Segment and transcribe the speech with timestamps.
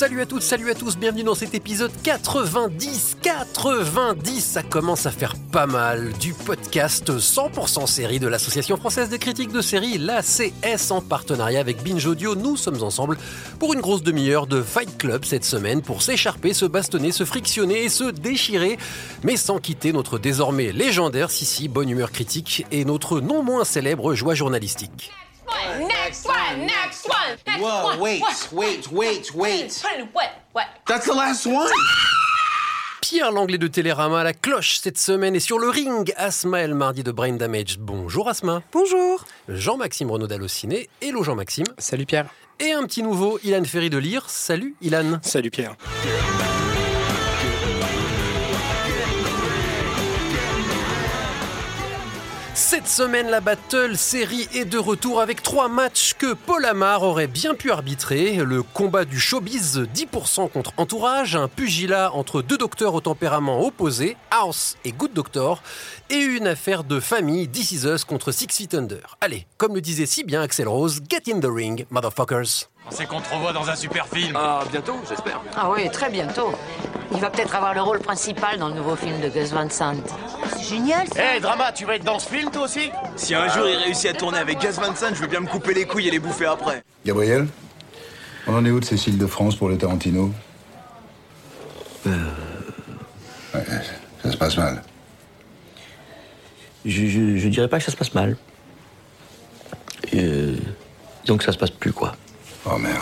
[0.00, 3.18] Salut à toutes, salut à tous, bienvenue dans cet épisode 90.
[3.20, 9.18] 90, ça commence à faire pas mal du podcast 100% série de l'Association française des
[9.18, 12.34] critiques de séries, l'ACS, en partenariat avec Binge Audio.
[12.34, 13.18] Nous sommes ensemble
[13.58, 17.84] pour une grosse demi-heure de Fight Club cette semaine pour s'écharper, se bastonner, se frictionner
[17.84, 18.78] et se déchirer,
[19.22, 24.14] mais sans quitter notre désormais légendaire Sissi, bonne humeur critique et notre non moins célèbre
[24.14, 25.12] joie journalistique.
[25.80, 28.00] Next one, next one, next Whoa, one.
[28.00, 28.22] wait,
[28.52, 29.80] wait, wait, wait.
[29.82, 30.30] Put it in what?
[30.52, 30.66] What?
[30.86, 31.68] That's the last one.
[33.00, 36.74] Pierre Langlais de Télérama à la cloche cette semaine et sur le ring, Asma El
[36.74, 37.78] Mardi de Brain Damage.
[37.78, 38.62] Bonjour Asma.
[38.72, 39.24] Bonjour.
[39.48, 40.88] Jean-Maxime Renaud d'Allociné.
[41.00, 41.66] Hello Jean-Maxime.
[41.78, 42.26] Salut Pierre.
[42.60, 44.28] Et un petit nouveau, Ilan Ferry de Lire.
[44.28, 45.18] Salut Ilan.
[45.22, 45.76] Salut Pierre.
[52.80, 57.26] Cette semaine, la Battle série est de retour avec trois matchs que Paul Amar aurait
[57.26, 58.36] bien pu arbitrer.
[58.36, 64.16] Le combat du showbiz 10% contre Entourage, un pugilat entre deux docteurs au tempérament opposé,
[64.30, 65.62] House et Good Doctor,
[66.08, 69.18] et une affaire de famille, This Is Us contre Six Feet Under.
[69.20, 72.70] Allez, comme le disait si bien Axel Rose, get in the ring, motherfuckers.
[72.90, 74.36] C'est qu'on te revoit dans un super film.
[74.36, 75.40] Ah, bientôt, j'espère.
[75.56, 76.52] Ah oui, très bientôt.
[77.12, 79.94] Il va peut-être avoir le rôle principal dans le nouveau film de Gus Van Sant.
[80.56, 81.36] C'est génial, ça.
[81.36, 82.90] Hé, Drama, tu vas être dans ce film, toi aussi?
[83.16, 85.46] Si un jour il réussit à tourner avec Gus Van Sant, je vais bien me
[85.46, 86.82] couper les couilles et les bouffer après.
[87.04, 87.46] Gabriel
[88.46, 90.30] On en est où de Cécile de France pour le Tarantino?
[92.06, 92.12] Ouais,
[94.22, 94.82] ça se passe mal.
[96.84, 98.36] Je, je, je dirais pas que ça se passe mal.
[100.14, 100.56] Euh,
[101.26, 102.16] que ça se passe plus, quoi.
[102.66, 102.98] Oh merde.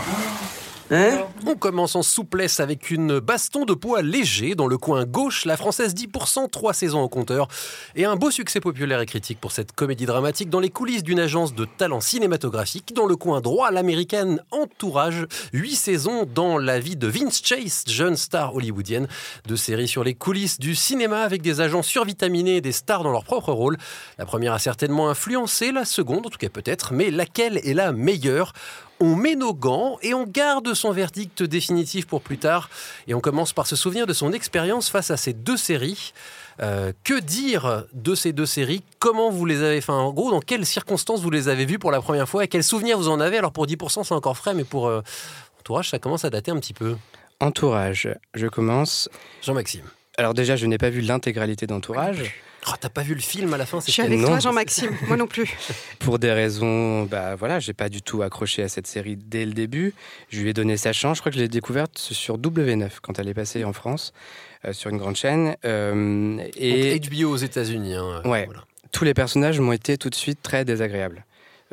[0.91, 5.45] Hein On commence en souplesse avec une baston de poids léger dans le coin gauche,
[5.45, 7.49] la française 10%, trois saisons au compteur,
[7.95, 11.21] et un beau succès populaire et critique pour cette comédie dramatique dans les coulisses d'une
[11.21, 12.95] agence de talent cinématographique.
[12.95, 18.17] Dans le coin droit, l'américaine Entourage, huit saisons dans la vie de Vince Chase, jeune
[18.17, 19.09] star hollywoodienne,
[19.47, 23.13] de séries sur les coulisses du cinéma avec des agents survitaminés et des stars dans
[23.13, 23.77] leur propre rôle.
[24.17, 27.93] La première a certainement influencé, la seconde en tout cas peut-être, mais laquelle est la
[27.93, 28.55] meilleure?
[29.01, 32.69] On met nos gants et on garde son verdict définitif pour plus tard.
[33.07, 36.13] Et on commence par se souvenir de son expérience face à ces deux séries.
[36.61, 38.83] Euh, que dire de ces deux séries?
[38.99, 41.93] Comment vous les avez fait En gros, dans quelles circonstances vous les avez vues pour
[41.93, 43.39] la première fois Et quels souvenirs vous en avez?
[43.39, 45.03] Alors pour 10%, c'est encore frais, mais pour euh,
[45.61, 46.97] Entourage, ça commence à dater un petit peu.
[47.41, 49.09] Entourage, je commence.
[49.43, 49.85] Jean-Maxime.
[50.17, 52.35] Alors déjà, je n'ai pas vu l'intégralité d'Entourage.
[52.67, 54.29] Oh, t'as pas vu le film à la fin Je suis avec Non.
[54.29, 54.91] toi, Jean-Maxime.
[55.07, 55.57] Moi non plus.
[56.01, 59.53] Pour des raisons, bah voilà, j'ai pas du tout accroché à cette série dès le
[59.53, 59.95] début.
[60.31, 61.17] Je lui ai donné sa chance.
[61.19, 64.13] Je crois que je l'ai découverte sur W9 quand elle est passée en France,
[64.65, 65.57] euh, sur une grande chaîne.
[65.65, 67.95] Euh, et Donc, HBO aux États-Unis.
[67.95, 68.45] hein, Ouais.
[68.47, 68.65] voilà.
[68.93, 71.25] tous les personnages m'ont été tout de suite très désagréables.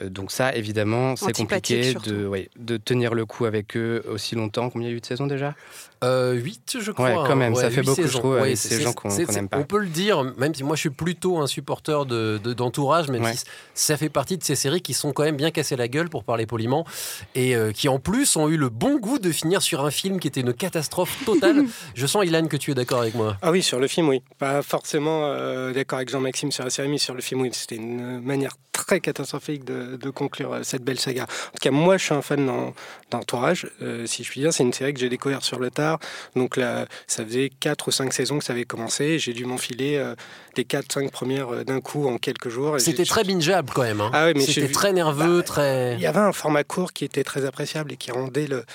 [0.01, 4.35] Euh, donc ça, évidemment, c'est compliqué de, ouais, de tenir le coup avec eux aussi
[4.35, 4.69] longtemps.
[4.69, 5.55] Combien il y a eu de saisons déjà?
[6.05, 7.07] Euh, 8, je crois.
[7.09, 7.35] Ouais, quand hein.
[7.35, 8.19] même, ça fait beaucoup, je saisons.
[8.19, 9.57] trouve, ces gens qu'on- n'aime pas.
[9.57, 13.09] On peut le dire, même si moi je suis plutôt un supporter de- de- d'entourage,
[13.09, 13.33] même Ouais.
[13.35, 13.43] si
[13.73, 16.23] ça fait partie de ces séries qui sont quand même bien cassées la gueule, pour
[16.23, 16.85] parler poliment,
[17.33, 20.19] et euh, qui en plus ont eu le bon goût de finir sur un film
[20.19, 21.65] qui était une catastrophe totale.
[21.95, 23.37] je sens, Ilan, que tu es d'accord avec moi.
[23.41, 24.21] Ah oui, sur le film, oui.
[24.37, 27.49] Pas forcément euh, d'accord avec Jean-Maxime sur la série, mais sur le film, oui.
[27.53, 31.23] C'était une manière très catastrophique de, de conclure euh, cette belle saga.
[31.23, 32.73] En tout cas, moi, je suis un fan d'en-
[33.11, 34.53] d'Entourage, euh, si je puis dire.
[34.53, 35.94] C'est une série que j'ai découverte sur le tard.
[36.35, 39.19] Donc là, ça faisait 4 ou 5 saisons que ça avait commencé.
[39.19, 40.15] J'ai dû m'enfiler euh,
[40.57, 42.79] les 4-5 premières euh, d'un coup en quelques jours.
[42.79, 44.01] C'était très bingeable quand même.
[44.01, 44.11] hein.
[44.13, 45.93] Ah oui, C'était très nerveux, très.
[45.95, 48.65] Il y avait un format court qui était très appréciable et qui rendait le-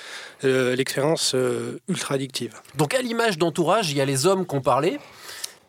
[0.43, 2.53] le- l'expérience euh, ultra addictive.
[2.75, 4.99] Donc à l'image d'entourage, il y a les hommes qu'on parlait.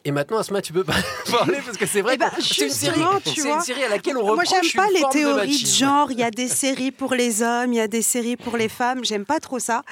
[0.05, 0.97] Et maintenant, Asma, tu peux pas
[1.31, 4.25] parler parce que c'est vrai Eh ben, que c'est une série, une à laquelle on
[4.35, 6.11] Moi, reproche j'aime pas les de théories de, genre.
[6.11, 8.69] Il y a des séries pour les hommes, il y a des séries pour les
[8.69, 9.05] femmes.
[9.05, 9.83] J'aime pas trop ça.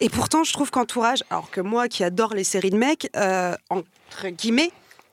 [0.00, 3.54] Et pourtant, je trouve qu'entourage, alors que moi qui adore les séries de mecs, euh,
[3.70, 4.70] entre guillemets,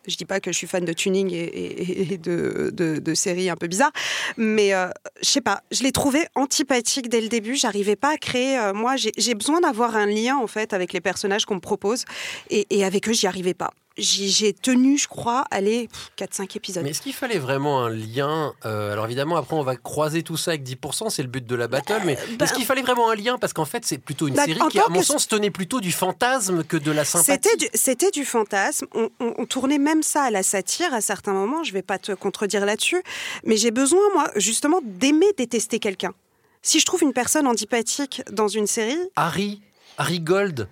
[0.07, 3.13] je dis pas que je suis fan de tuning et, et- et de, de- de
[3.13, 3.91] séries un peu bizarres,
[4.35, 4.87] mais euh,
[5.21, 7.55] je sais pas, je l'ai trouvé antipathique dès le début.
[7.55, 8.57] J'arrivais pas à créer.
[8.57, 11.59] euh, moi, j'ai j'ai besoin d'avoir un lien en fait avec les personnages qu'on me
[11.61, 12.03] propose,
[12.49, 13.69] et, et avec eux, j'y arrivais pas.
[13.97, 16.83] J'ai tenu, je crois, allez, 4-5 épisodes.
[16.83, 20.37] Mais est-ce qu'il fallait vraiment un lien euh, Alors évidemment, après, on va croiser tout
[20.37, 23.09] ça avec 10%, c'est le but de la battle, mais bah- est-ce qu'il fallait vraiment
[23.11, 23.37] un lien?
[23.37, 25.91] Parce qu'en fait, c'est plutôt une Bah, série qui, à mon sens, tenait plutôt du
[25.91, 27.49] fantasme que de la sympathie.
[27.73, 28.85] C'était du, fantasme.
[28.93, 31.63] On, on- on tournait même ça à la satire à certains moments.
[31.63, 33.01] Je vais pas te contredire là-dessus.
[33.45, 36.13] Mais j'ai besoin, moi, justement, d'aimer détester quelqu'un.
[36.61, 39.61] Si je trouve une personne antipathique dans une série, Harry,
[39.97, 40.67] Harry Gold,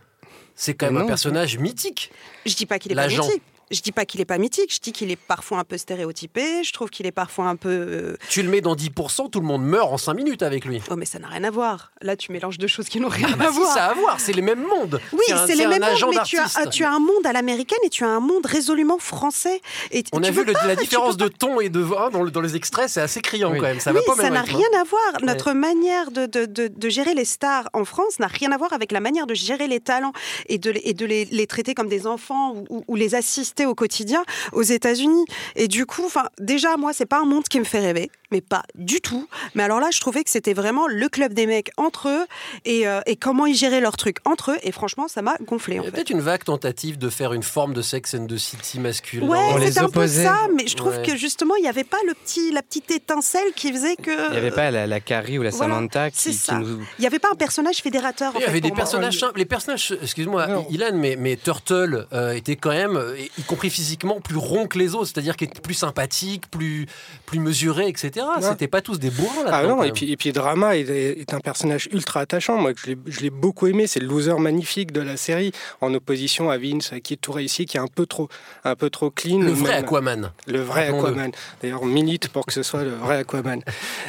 [0.60, 2.12] c'est quand même un personnage mythique.
[2.46, 3.42] je dis pas qu'il est pas mythique.
[3.72, 4.74] Je dis pas qu'il est pas mythique.
[4.74, 6.64] Je dis qu'il est parfois un peu stéréotypé.
[6.64, 7.70] Je trouve qu'il est parfois un peu.
[7.70, 10.82] euh, Tu le mets dans 10%, tout le monde meurt en 5 minutes avec lui.
[10.90, 11.92] Oh, mais ça n'a rien à voir.
[12.02, 13.74] Là, tu mélanges deux choses qui n'ont rien Ah bah à si, voir.
[13.74, 15.00] ça a à voir, c'est les mêmes mondes.
[15.14, 17.90] Oui, c'est les mêmes mondes, mais tu as, tu as un monde à l'américaine et
[17.90, 19.62] tu as un monde résolument français.
[19.92, 22.24] Et On tu a vu le- pas- la différence de ton et de voix dans,
[22.24, 23.58] le- dans les extraits, c'est assez criant Oui.
[23.60, 23.80] quand même.
[23.80, 24.82] Ça oui, va pas au ça n'a rythme, rien hein.
[24.82, 25.02] à voir.
[25.24, 28.74] Notre manière de, de, de, de gérer les stars en France n'a rien à voir
[28.74, 30.14] avec la manière de gérer les talents
[30.48, 33.16] et de, les- et de les, les traiter comme des enfants ou, ou- ou les
[33.16, 34.24] assister au quotidien
[34.54, 35.26] aux États-Unis.
[35.56, 38.42] Et du coup, enfin, déjà, moi, c'est pas un monde qui me fait rêver, mais
[38.42, 39.28] pas du tout.
[39.56, 42.26] Mais alors là, je trouvais que c'était vraiment le club des mecs entre eux
[42.66, 44.58] et, euh, et comment ils géraient leurs trucs entre eux.
[44.64, 45.76] Et franchement, ça m'a gonflé.
[45.76, 45.96] Il En y a fait.
[45.98, 49.28] peut-être une vague tentative de faire une forme de Sex and the City masculin.
[49.28, 50.24] Ouais, On les c'était un peu opposait.
[50.24, 51.04] ça, mais je trouve Ouais.
[51.06, 54.28] que justement, il n'y avait pas le petit, la petite étincelle qui faisait que.
[54.28, 56.56] Il n'y avait pas la, la Carrie ou la Voilà, Samantha c'est qui, qui ça.
[56.60, 56.80] nous.
[56.98, 58.36] Il n'y avait pas un personnage fédérateur.
[58.36, 58.78] en Il y fait, avait des moi.
[58.78, 59.38] personnages simples.
[59.40, 60.48] Les personnages, excuse-moi.
[60.70, 64.78] Ilan, mais, mais Turtle euh, était quand même, euh, y compris physiquement, plus rond que
[64.78, 65.06] les autres.
[65.08, 66.86] C'est-à-dire qu'il était plus sympathique, plus,
[67.26, 68.19] plus mesuré, etc.
[68.42, 71.34] C'était pas tous des bourrins là Ah non, et puis, et puis Drama est, est
[71.34, 72.58] un personnage ultra attachant.
[72.58, 73.88] Moi, je l'ai- l'ai beaucoup aimé.
[73.88, 75.52] C'est le loser magnifique de la série,
[75.82, 78.30] en opposition à Vince, qui est tout réussi, qui est un peu trop,
[78.64, 79.40] un peu trop clean.
[79.40, 79.84] Le vrai même.
[79.84, 80.32] Aquaman.
[80.48, 80.88] Le vrai.
[80.88, 81.32] Aquaman.
[81.62, 83.62] D'ailleurs, on milite pour que ce soit le vrai Aquaman.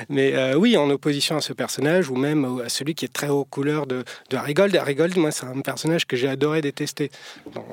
[0.08, 3.28] Mais euh, oui, en opposition à ce personnage, ou même à celui qui est très
[3.28, 4.74] haut couleur de, de Harry Gold.
[4.76, 7.10] Harry Gold, moi, c'est un personnage que j'ai adoré détester.
[7.54, 7.64] Dans,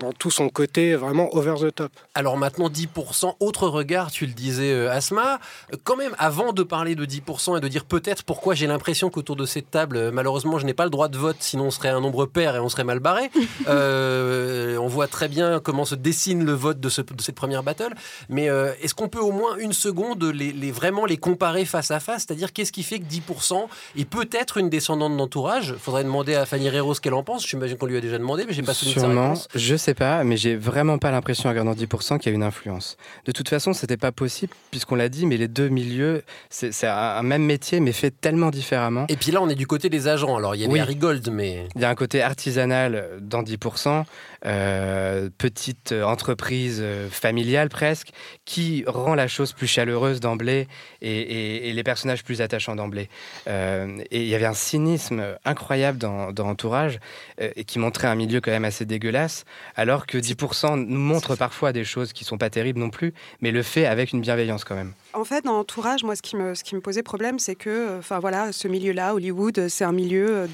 [0.00, 1.92] dans tout son côté vraiment over the top.
[2.14, 5.38] Alors maintenant 10%, autre regard, tu le disais euh, Asma,
[5.84, 9.36] quand même avant de parler de 10% et de dire peut-être pourquoi j'ai l'impression qu'autour
[9.36, 11.90] de cette table, euh, malheureusement je n'ai pas le droit de vote, sinon on serait
[11.90, 13.30] un nombre pair et on serait mal barré.
[13.68, 17.62] Euh, on voit très bien comment se dessine le vote de, ce- de cette première
[17.62, 17.92] battle,
[18.28, 21.90] mais euh, est-ce qu'on peut au moins une seconde les, les- vraiment les comparer face
[21.90, 23.66] à face, c'est-à-dire qu'est-ce qui fait que 10%
[23.96, 25.74] est peut-être une descendante d'entourage?
[25.78, 28.44] Faudrait demander à Fanny Rero ce qu'elle en pense, j'imagine qu'on lui a déjà demandé,
[28.46, 29.48] mais j'ai pas souvenir de sa réponse.
[29.54, 32.42] je sais pas, mais j'ai vraiment pas l'impression, en regardant 10%, qu'il y a une
[32.42, 32.96] influence.
[33.26, 37.22] De toute façon, c'était pas possible, puisqu'on l'a dit, mais les deux milieux, c'est un
[37.22, 39.04] même métier, mais fait tellement différemment.
[39.08, 40.80] Et puis là on est du côté des agents, alors il y avait Oui.
[40.80, 41.68] Harry Gold, mais...
[41.76, 44.04] Il y a un côté artisanal dans 10%,
[44.46, 48.10] euh, petite entreprise euh, familiale presque,
[48.44, 50.68] qui rend la chose plus chaleureuse d'emblée
[51.02, 53.08] et, et- et les personnages plus attachants d'emblée.
[53.48, 56.98] Euh, et il y avait un cynisme incroyable dans, dans Entourage
[57.40, 59.44] euh, et qui montrait un milieu quand même assez dégueulasse,
[59.76, 63.50] alors que 10% nous montre parfois des choses qui sont pas terribles non plus, mais
[63.50, 64.92] le fait avec une bienveillance quand même.
[65.14, 68.68] En fait, dans Entourage, moi, ce qui me, posait problème, c'est que, enfin voilà, ce
[68.68, 70.46] milieu-là, Hollywood, c'est un milieu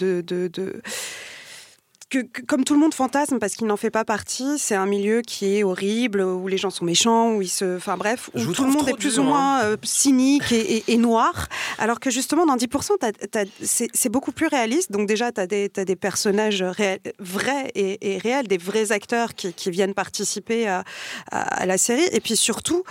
[0.46, 0.80] de-
[2.10, 4.86] que, que- comme tout le monde fantasme parce qu'il n'en fait pas partie, c'est un
[4.86, 8.52] milieu qui est horrible, où les gens sont méchants, où ils se, enfin bref, où
[8.52, 9.24] tout le monde est plus ou hein.
[9.26, 11.46] moins euh, cynique et, et- et noir,
[11.78, 14.90] alors que justement dans 10%, t'as- t'as- c'est beaucoup plus réaliste.
[14.92, 18.92] Donc déjà, tu as des, t'as des personnages réels- vrais et, et réels, des vrais
[18.92, 20.84] acteurs qui, qui viennent participer à,
[21.30, 22.08] à- à la série.
[22.12, 22.82] Et puis surtout,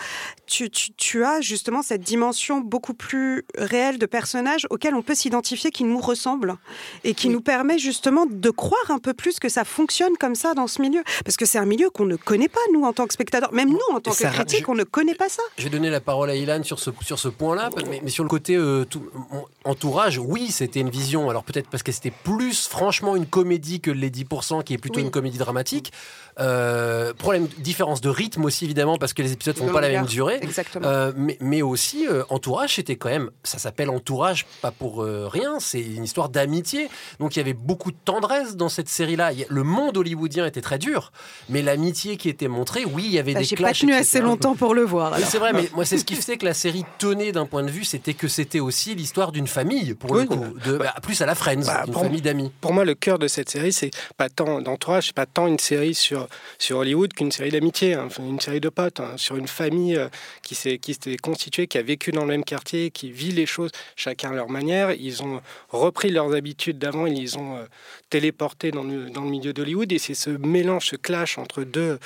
[0.48, 5.16] tu, tu- tu as justement cette dimension beaucoup plus réelle de personnages auxquels on peut
[5.16, 6.56] s'identifier, qui nous ressemblent
[7.04, 10.54] et qui nous permet justement de croire un peu plus que ça fonctionne comme ça
[10.54, 11.04] dans ce milieu.
[11.26, 13.52] Parce que c'est un milieu qu'on ne connaît pas, nous, en tant que spectateurs.
[13.54, 15.44] Même nous, en tant que critiques, je- on ne connaît pas ça.
[15.58, 18.24] Je vais donner la parole à Ilan sur ce, sur ce point-là, mais, mais sur
[18.24, 21.30] le côté euh, tout- en- entourage, oui, c'était une vision.
[21.30, 24.98] Alors peut-être parce que c'était plus franchement une comédie que les 10%, qui est plutôt
[25.00, 25.06] Oui.
[25.06, 25.92] une comédie dramatique.
[26.40, 29.90] Euh, problème, différence de rythme aussi, évidemment, parce que les épisodes font De pas la
[29.90, 30.40] même durée.
[30.42, 30.88] Exactement.
[30.88, 35.82] Euh, mais, mais aussi, Entourage, c'était quand même, ça s'appelle Entourage, pas pour rien, c'est
[35.82, 36.90] une histoire d'amitié.
[37.20, 39.32] Donc il y avait beaucoup de tendresse dans cette série-là.
[39.50, 41.12] Le monde hollywoodien était très dur,
[41.50, 43.80] mais l'amitié qui était montrée, oui, il y avait Bah, des J'ai pas clashs.
[43.80, 44.02] tenu etc.
[44.02, 45.14] assez longtemps pour le voir.
[45.18, 47.64] Oui, c'est vrai, mais moi, c'est ce qui faisait que la série tenait d'un point
[47.64, 50.46] de vue, c'était que c'était aussi l'histoire d'une famille, pour le Oui, coup.
[50.66, 52.52] De, bah, plus à la Friends, Bah, pour- famille d'amis.
[52.62, 55.60] Pour moi, le cœur de cette série, c'est pas tant d'entourage, c'est pas tant une
[55.60, 56.28] série sur,
[56.58, 60.08] sur Hollywood qu'une série d'amitié, hein, une série de potes, hein, sur une famille euh,
[60.44, 63.46] qui s'est qui s'est constituée, qui a vécu dans le même quartier, qui vit les
[63.46, 64.92] choses chacun à leur manière.
[64.92, 67.64] Ils ont repris leurs habitudes d'avant, ils les ont euh,
[68.10, 72.00] téléportées dans dans le milieu d'Hollywood, et c'est ce mélange, ce clash entre deux,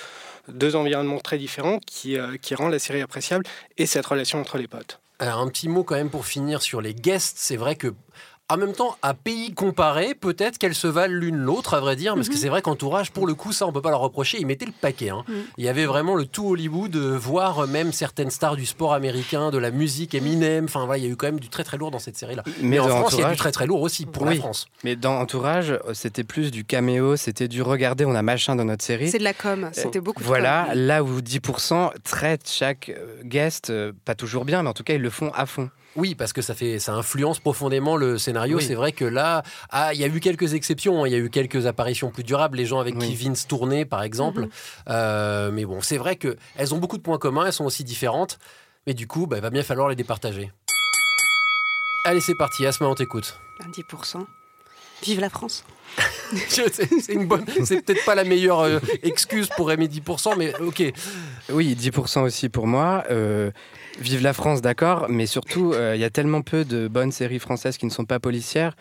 [0.47, 3.45] deux environnements très différents qui, euh, qui rend la série appréciable,
[3.77, 4.99] et cette relation entre les potes.
[5.19, 7.37] Alors, un petit mot quand même pour finir sur les guests.
[7.37, 7.93] C'est vrai que
[8.50, 12.13] En même temps, à pays comparé, peut-être qu'elles se valent l'une l'autre, à vrai dire,
[12.13, 12.39] parce que Mhm.
[12.39, 14.38] c'est vrai qu'entourage, pour le coup, ça, on peut pas leur reprocher.
[14.39, 15.09] Ils mettaient le paquet.
[15.09, 15.23] hein.
[15.29, 15.35] Mhm.
[15.57, 19.50] Il y avait vraiment le tout Hollywood, euh, voire même certaines stars du sport américain,
[19.50, 20.65] de la musique, Eminem.
[20.65, 22.43] Enfin, voilà, il y a eu quand même du très très lourd dans cette série-là.
[22.62, 24.35] Mais, en France, il y a du très très lourd aussi pour Oui.
[24.35, 24.67] la France.
[24.83, 28.65] Mais dans Entourage, euh, c'était plus du caméo, c'était du regarder, on a machin dans
[28.65, 29.09] notre série.
[29.09, 30.77] C'est de la com, c'était beaucoup de Voilà, com.
[30.79, 34.93] là où 10% traitent chaque euh, guest, euh, pas toujours bien, mais en tout cas,
[34.95, 35.69] ils le font à fond.
[35.95, 38.57] Oui, parce que ça fait, ça influence profondément le scénario.
[38.57, 38.63] Oui.
[38.63, 41.03] C'est vrai que là, ah, il y a eu quelques exceptions.
[41.03, 41.07] hein.
[41.07, 42.57] Il y a eu quelques apparitions plus durables.
[42.57, 43.07] Les gens avec Oui.
[43.07, 44.41] qui Vince tournait, par exemple.
[44.41, 44.50] Mhm.
[44.89, 47.45] Euh, mais bon, c'est vrai que elles ont beaucoup de points communs.
[47.45, 48.39] Elles sont aussi différentes.
[48.88, 50.51] Mais du coup, bah, il va bien falloir les départager.
[52.05, 52.65] Allez, c'est parti.
[52.65, 53.39] Asma, on t'écoute.
[53.71, 54.25] 10%.
[55.03, 55.63] Vive la France.
[56.50, 57.45] Je sais, c'est une bonne.
[57.63, 60.83] C'est peut-être pas la meilleure euh, excuse pour aimer 10%, mais ok.
[61.51, 63.03] Oui, 10% aussi pour moi.
[63.12, 63.51] Euh,
[64.00, 67.38] vive la France, d'accord, mais surtout, euh, il y a tellement peu de bonnes séries
[67.39, 68.75] françaises qui ne sont pas policières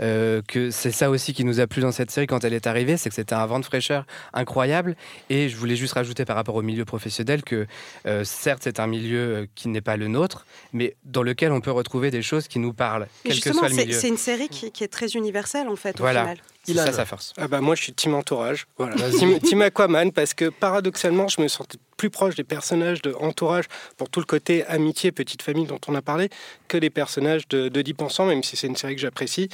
[0.00, 2.66] euh, que c'est ça aussi qui nous a plu dans cette série quand elle est
[2.66, 4.94] arrivée, c'est que c'était un vent de fraîcheur incroyable.
[5.30, 7.66] Et je voulais juste rajouter par rapport au milieu professionnel que
[8.06, 11.60] euh, certes, c'est un milieu euh, qui n'est pas le nôtre, mais dans lequel on
[11.60, 13.98] peut retrouver des choses qui nous parlent, quel que justement, soit le c'est milieu.
[13.98, 16.20] c'est une série qui, qui est très universelle en fait Voilà.
[16.20, 16.38] au final.
[16.74, 17.32] C'est ça sa force.
[17.36, 18.94] Ah bah moi je suis team entourage, voilà.
[19.10, 23.64] team, team Aquaman parce que paradoxalement je me sentais plus proche des personnages de entourage
[23.96, 26.28] pour tout le côté amitié, petite famille dont on a parlé
[26.68, 29.48] que des personnages de, de 10%, même si c'est une série que j'apprécie.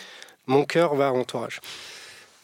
[0.47, 1.61] Mon cœur va à entourage.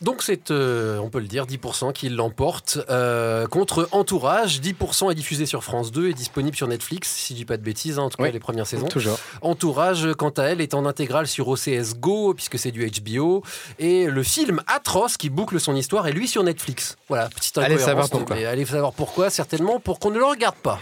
[0.00, 4.60] Donc c'est, euh, on peut le dire, 10% qui l'emporte euh, contre Entourage.
[4.62, 7.62] 10% est diffusé sur France 2 et disponible sur Netflix, si je dis pas de
[7.62, 8.88] bêtises, hein, en tout cas Oui, les premières saisons.
[8.88, 9.18] toujours.
[9.42, 13.42] Entourage, quant à elle, est en intégrale sur OCS Go, puisque c'est du HBO.
[13.78, 16.96] Et le film Atroce, qui boucle son histoire, est lui sur Netflix.
[17.08, 18.36] Voilà, petite Allez incohérence, savoir pourquoi.
[18.36, 20.78] mais allez savoir pourquoi, certainement, pour qu'on ne le regarde pas.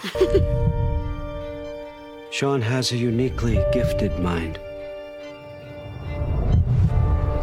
[2.30, 4.58] Sean has a uniquely gifted mind.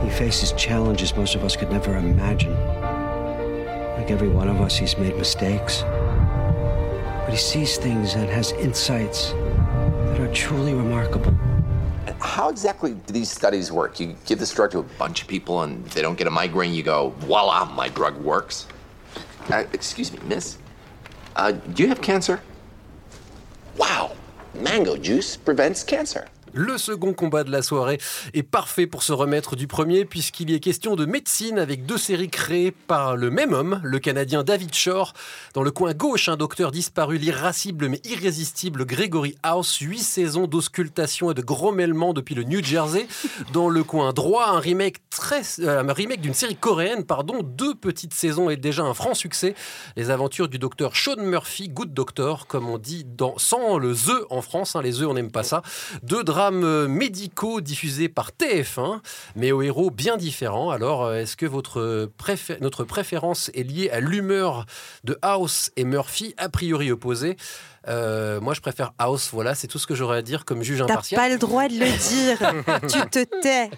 [0.06, 2.54] He faces challenges most of us could never imagine.
[3.98, 5.82] Like every one of us, he's made mistakes.
[5.82, 11.36] But he sees things and has insights that are truly remarkable.
[12.22, 14.00] How exactly do these studies work?
[14.00, 16.32] You give this drug to a bunch of people, and if they don't get a
[16.32, 18.68] migraine, you go, voila, my drug works.
[19.50, 20.60] Uh, excuse me, miss.
[21.36, 22.42] Uh, do you have cancer?
[23.76, 24.16] Wow,
[24.54, 26.28] mango juice prevents cancer.
[26.58, 27.98] Le second combat de la soirée
[28.34, 31.98] est parfait pour se remettre du premier puisqu'il y est question de médecine avec deux
[31.98, 35.12] séries créées par le même homme, le Canadien David Shore.
[35.54, 41.30] Dans le coin gauche, un docteur disparu, l'irascible mais irrésistible Gregory House, huit saisons d'auscultation
[41.30, 43.06] et de grommellement depuis le New Jersey.
[43.52, 47.76] Dans le coin droit, un remake très, euh, un remake d'une série coréenne, pardon, deux
[47.76, 49.56] petites saisons et déjà un franc succès.
[49.98, 54.26] Les aventures du docteur Sean Murphy, Good Doctor, comme on dit dans, sans le The
[54.30, 54.78] en France.
[54.78, 55.62] hein, les The, on n'aime pas ça.
[56.02, 59.00] Deux drames euh, médicaux diffusés par TF1,
[59.36, 60.70] mais aux héros bien différents.
[60.70, 64.66] Alors, euh, est-ce que votre préfé- notre préférence est liée à l'humeur
[65.04, 67.36] de House et Murphy, a priori opposés?
[67.88, 69.30] Euh, Moi, je préfère House.
[69.32, 71.22] Voilà, c'est tout ce que j'aurais à dire comme juge T'as impartial.
[71.22, 72.40] pas le droit de le dire.
[72.92, 73.70] tu te tais.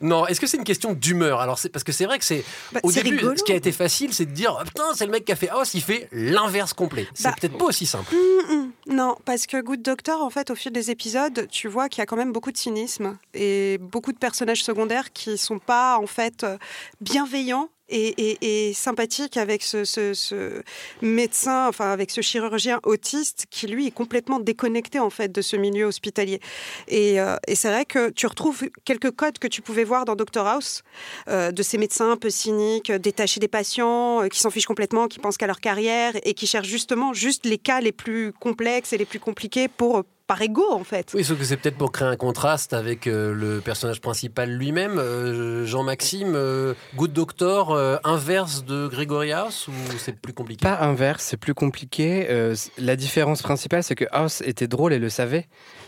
[0.00, 1.40] Non, est-ce que c'est une question d'humeur?
[1.40, 3.36] Alors, c'est parce que c'est vrai que c'est Bah, au début, rigolo.
[3.36, 5.36] ce qui a été facile, c'est de dire Ah, putain, c'est le mec qui a
[5.36, 7.06] fait House, il fait l'inverse complet.
[7.14, 8.12] C'est Bah, peut-être pas aussi simple.
[8.12, 8.63] Mm, mm.
[8.86, 12.02] Non, parce que Good Doctor, en fait, au fil des épisodes, tu vois qu'il y
[12.02, 16.06] a quand même beaucoup de cynisme et beaucoup de personnages secondaires qui sont pas, en
[16.06, 16.58] fait, euh,
[17.00, 17.70] bienveillants.
[17.88, 20.62] Et, sympathiques avec ce,
[21.02, 25.56] médecin, enfin avec ce chirurgien autiste qui lui est complètement déconnecté en fait de ce
[25.56, 26.40] milieu hospitalier.
[26.88, 30.46] Et, euh, c'est vrai que tu retrouves quelques codes que tu pouvais voir dans Doctor
[30.46, 30.82] House,
[31.28, 35.08] euh, de ces médecins un peu cyniques, euh, détachés des patients, qui s'en fichent complètement,
[35.08, 38.92] qui pensent qu'à leur carrière et qui cherchent justement juste les cas les plus complexes
[38.92, 41.12] et les plus compliqués pour par ego en fait.
[41.14, 44.98] Oui, sauf que c'est peut-être pour créer un contraste avec euh, le personnage principal lui-même,
[44.98, 50.62] euh, Jean-Maxime, euh, Good Doctor, euh, inverse de Gregory House, ou c'est plus compliqué?
[50.62, 52.26] Pas inverse, c'est plus compliqué.
[52.30, 55.46] Euh, la différence principale, c'est que House était drôle et le savait,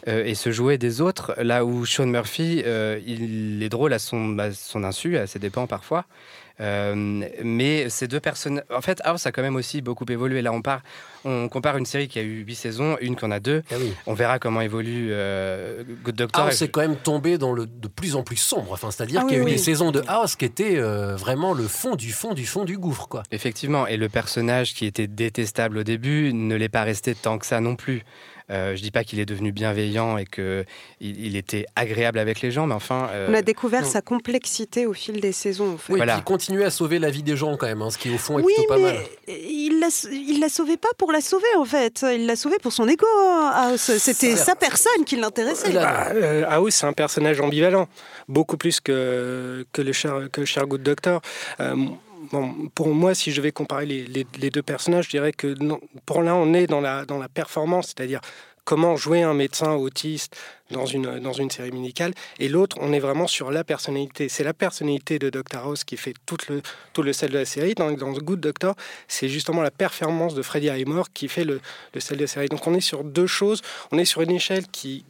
[0.08, 3.98] euh, et se jouait des autres, là où Sean Murphy, euh, il est drôle à
[3.98, 6.04] son, à son insu, à ses dépens parfois.
[6.60, 6.94] Euh,
[7.44, 8.62] mais ces deux personnes.
[8.74, 10.40] En fait, House a quand même aussi beaucoup évolué.
[10.42, 10.80] Là, on, part,
[11.24, 13.62] on compare une série qui a eu huit saisons, une qui en a deux.
[14.06, 16.46] On verra comment évolue euh, Good Doctor.
[16.46, 18.72] House je- est quand même tombé dans le de plus en plus sombre.
[18.72, 19.56] Enfin, c'est-à-dire Ah qu'il y a oui, eu oui.
[19.58, 22.78] des saisons de House qui étaient euh, vraiment le fond du fond du fond du
[22.78, 23.22] gouffre, quoi.
[23.32, 27.44] Effectivement, et le personnage qui était détestable au début ne l'est pas resté tant que
[27.46, 28.02] ça non plus.
[28.48, 30.64] Euh, je dis pas qu'il est devenu bienveillant et que
[31.00, 33.08] il, il était agréable avec les gens, mais enfin.
[33.10, 35.74] euh, On a découvert sa complexité au fil des saisons.
[35.74, 35.92] En fait.
[35.94, 37.98] Oui, et puis il continuait à sauver la vie des gens quand même, hein, ce
[37.98, 38.96] qui au fond est Oui, plutôt pas mais mal.
[39.28, 42.04] il la, il la sauvait pas pour la sauver en fait.
[42.14, 43.04] Il l'a sauvée pour son ego.
[43.18, 43.74] hein.
[43.76, 45.72] C'était sa personne qui l'intéressait.
[45.72, 47.88] Bah, euh, House, c'est un personnage ambivalent,
[48.28, 51.20] beaucoup plus que, que le cher, que le cher Good Doctor.
[51.60, 51.74] Euh,
[52.74, 56.34] pour moi, si je vais comparer les, deux personnages, je dirais que non, pour l'un,
[56.34, 58.20] on est dans la performance, c'est-à-dire
[58.66, 60.36] comment jouer un médecin autiste
[60.70, 64.28] dans une, dans une série médicale, et l'autre, on est vraiment sur la personnalité.
[64.28, 67.44] C'est la personnalité de Dr House qui fait tout le, tout le sel de la
[67.44, 67.74] série.
[67.74, 68.74] Dans, dans The Good Doctor,
[69.08, 71.60] c'est justement la performance de Freddie Highmore qui fait le,
[71.94, 72.48] le sel de la série.
[72.48, 73.62] Donc on est sur deux choses.
[73.92, 75.04] On est sur une échelle qui,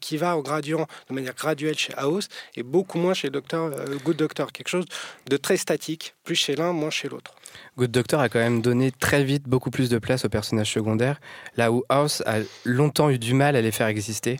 [0.00, 3.96] qui va au gradient de manière graduelle chez House et beaucoup moins chez Doctor, euh,
[4.04, 4.52] Good Doctor.
[4.52, 4.84] Quelque chose
[5.28, 7.34] de très statique, plus chez l'un, moins chez l'autre.
[7.76, 11.20] Good Doctor a quand même donné très vite beaucoup plus de place aux personnages secondaires,
[11.56, 14.38] là où House a longtemps eu du mal à les faire exister.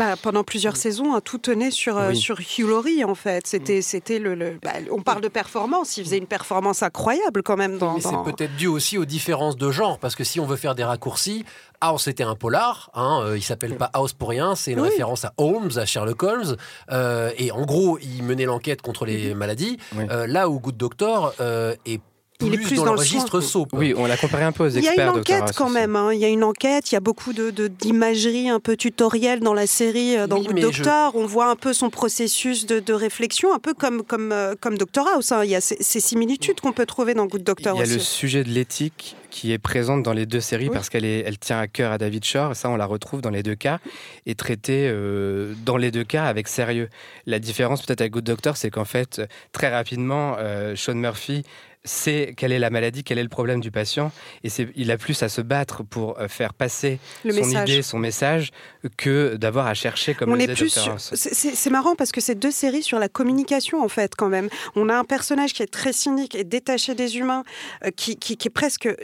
[0.00, 2.16] Bah, pendant plusieurs saisons, hein, tout tenait sur, euh, Oui.
[2.16, 3.46] sur Hugh Laurie, en fait.
[3.46, 5.98] C'était, c'était le, le- bah, on parle de performance.
[5.98, 7.76] Il faisait une performance incroyable quand même.
[7.76, 10.46] Dans, Mais c'est dans- peut-être dû aussi aux différences de genre, parce que si on
[10.46, 11.44] veut faire des raccourcis,
[11.82, 14.88] House était un polar, hein, euh, il s'appelle pas House pour rien, c'est une Oui.
[14.88, 16.56] référence à Holmes, à Sherlock Holmes,
[16.90, 21.34] euh, et en gros, il menait l'enquête contre les maladies, euh, là où Good Doctor
[21.40, 22.04] euh, est plus,
[22.42, 23.68] Il est plus dans, dans le le registre soap.
[23.72, 25.12] Oui, on l'a comparé un peu aux Il y a experts.
[25.12, 25.96] une enquête quand même.
[25.96, 26.12] hein.
[26.12, 26.90] Il y a une enquête.
[26.90, 30.46] Il y a beaucoup de, d'imagerie un peu tutoriel dans la série, euh, dans Oui,
[30.46, 31.16] Good mais Doctor.
[31.16, 34.78] On voit un peu son processus de, de réflexion, un peu comme comme euh, comme
[34.78, 35.32] Doctor House.
[35.32, 35.44] hein.
[35.44, 37.84] Il y a ces, ces similitudes qu'on peut trouver dans Good Doctor Il y a
[37.84, 37.94] aussi.
[37.94, 41.38] le sujet de l'éthique qui est présente dans les deux séries parce qu'elle est, elle
[41.38, 42.56] tient à cœur à David Shore.
[42.56, 43.78] Ça, on la retrouve dans les deux cas
[44.26, 46.88] et traitée euh, dans les deux cas avec sérieux.
[47.26, 51.44] La différence peut-être avec Good Doctor, c'est qu'en fait, très rapidement, euh, Sean Murphy
[51.84, 54.12] sait quelle est la maladie, quel est le problème du patient,
[54.44, 57.70] et c'est, il a plus à se battre pour euh, faire passer Le son message.
[57.70, 58.50] idée, son message,
[58.98, 62.34] que d'avoir à chercher comme on le est plus sur- c'est- marrant parce que c'est
[62.34, 64.48] deux séries sur la communication en fait quand même.
[64.76, 67.44] On a un personnage qui est très cynique et détaché des humains,
[67.84, 68.96] euh, qui, qui- qui est presque euh,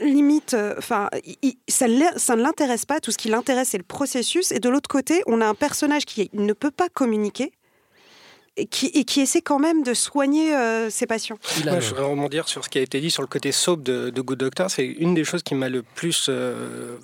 [0.00, 1.10] limite, enfin,
[1.68, 2.98] ça, ça ne l'intéresse pas.
[3.00, 4.50] Tout ce qui l'intéresse c'est le processus.
[4.52, 7.52] Et de l'autre côté, on a un personnage qui ne peut pas communiquer.
[8.58, 11.38] Et qui, et qui essaie quand même de soigner euh, ses patients.
[11.64, 14.08] Moi, je voudrais rebondir sur ce qui a été dit sur le côté soap de,
[14.08, 14.70] de Good Doctor.
[14.70, 16.96] C'est une des choses qui m'a le plus euh,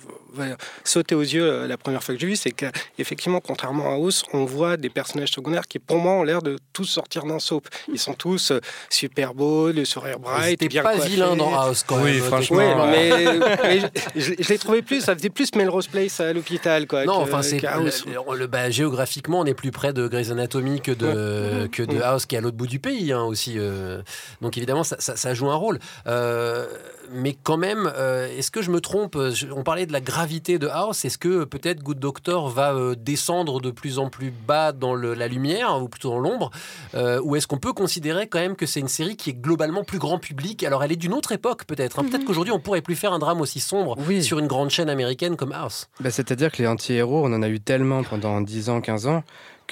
[0.83, 4.23] sauté aux yeux euh, la première fois que j'ai vu, c'est qu'effectivement, contrairement à House,
[4.33, 7.67] on voit des personnages secondaires qui, pour moi, ont l'air de tous sortir d'un soap.
[7.91, 8.59] Ils sont tous euh,
[8.89, 11.09] super beaux, le sourire bright, C'était bien pas coiffés.
[11.09, 12.21] vilain dans House quand Oui, même.
[12.23, 13.55] franchement, Ouais, techniquement.
[13.63, 16.87] mais, mais je, je- l'ai trouvé plus, ça faisait plus Melrose Place à l'hôpital.
[16.87, 20.31] Quoi, Non, que- enfin, c'est le- le- bah, géographiquement, on est plus près de Grey's
[20.31, 23.55] Anatomy que de, que de House, qui est à l'autre bout du pays hein, aussi.
[23.57, 24.01] euh.
[24.41, 25.79] donc évidemment, ça, ça- ça joue un rôle.
[26.07, 26.65] Euh,
[27.11, 29.17] mais quand même, euh, est-ce que je me trompe?
[29.55, 31.03] On parlait de la gravité de House.
[31.05, 35.13] Est-ce que peut-être Good Doctor va euh, descendre de plus en plus bas dans le-
[35.13, 36.49] la lumière, hein, ou plutôt dans l'ombre
[36.95, 39.83] Euh, Ou est-ce qu'on peut considérer quand même que c'est une série qui est globalement
[39.83, 40.63] plus grand public?
[40.63, 41.99] Alors elle est d'une autre époque peut-être.
[41.99, 42.03] hein.
[42.09, 45.35] Peut-être qu'aujourd'hui, on pourrait plus faire un drame aussi sombre sur une grande chaîne américaine
[45.35, 45.87] comme House.
[45.99, 49.23] Bah, C'est-à-dire que les anti-héros, on en a eu tellement pendant 10 ans, 15 ans,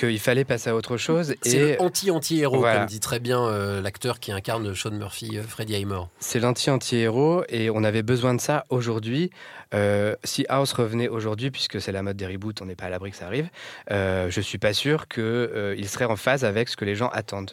[0.08, 1.36] qu'il fallait passer à autre chose.
[1.42, 2.80] C'est et le anti-anti-héros, Voilà.
[2.80, 6.10] comme dit très bien euh, l'acteur qui incarne Sean Murphy, euh, Freddie Highmore.
[6.20, 9.30] C'est l'anti-anti-héros et on avait besoin de ça aujourd'hui.
[9.74, 12.90] Euh, si House revenait aujourd'hui, puisque c'est la mode des reboots, on n'est pas à
[12.90, 13.48] l'abri que ça arrive,
[13.92, 17.52] euh, je suis pas sûr qu'il serait en phase avec ce que les gens attendent.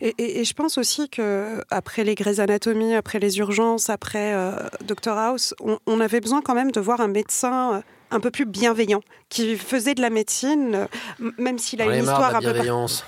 [0.00, 4.34] Et, et- et je pense aussi que après les Grey's Anatomy, après les urgences, après
[4.34, 4.52] euh,
[4.84, 7.80] Dr House, on, on avait besoin quand même de voir un médecin euh,
[8.12, 10.86] un peu plus bienveillant, qui faisait de la médecine,
[11.20, 12.52] euh, même s'il a une histoire un peu.
[12.52, 13.04] bienveillance.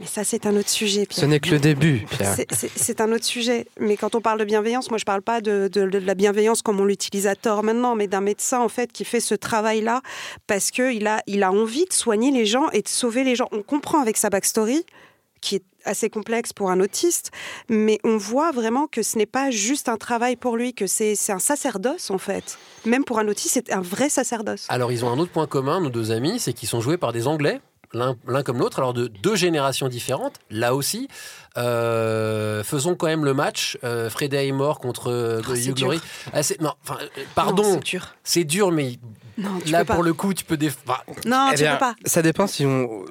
[0.00, 1.06] Mais ça, c'est un autre sujet.
[1.10, 1.28] Ce Pierre.
[1.28, 2.36] n'est que le début, Pierre.
[2.52, 3.66] C'est- un autre sujet.
[3.80, 6.62] Mais quand on parle de bienveillance, moi, je parle pas de, de- de la bienveillance
[6.62, 10.02] comme on l'utilise à tort maintenant, mais d'un médecin, en fait, qui fait ce travail-là
[10.46, 13.48] parce qu'il a, il a envie de soigner les gens et de sauver les gens.
[13.50, 14.84] On comprend avec sa backstory,
[15.40, 17.30] qui est assez complexe pour un autiste,
[17.68, 21.16] mais on voit vraiment que ce n'est pas juste un travail pour lui, que c'est
[21.30, 22.58] un sacerdoce, en fait.
[22.84, 24.66] Même pour un autiste, c'est un vrai sacerdoce.
[24.68, 27.12] Alors, ils ont un autre point commun, nos deux amis, c'est qu'ils sont joués par
[27.12, 27.60] des Anglais,
[27.94, 31.08] l'un comme l'autre, alors de deux générations différentes, là aussi.
[31.56, 35.96] Euh, faisons quand même le match, euh, Fred Highmore contre euh, Oh, Hugh Laurie.
[35.98, 36.06] dur.
[36.32, 37.80] Ah, c'est- non, enfin, euh, pardon, Non,
[38.22, 38.70] c'est dur.
[38.70, 38.98] mais
[39.38, 40.56] Non, là, pour le coup, tu peux...
[40.56, 40.76] Déf...
[40.86, 41.94] enfin, Non, Eh tu bien, peux pas.
[42.04, 43.04] Ça dépend si on